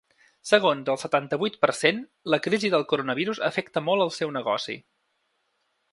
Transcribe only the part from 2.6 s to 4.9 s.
del coronavirus afecta molt el seu negoci.